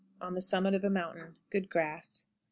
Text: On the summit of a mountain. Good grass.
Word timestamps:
On 0.19 0.33
the 0.33 0.41
summit 0.41 0.73
of 0.73 0.83
a 0.83 0.89
mountain. 0.89 1.35
Good 1.51 1.69
grass. 1.69 2.25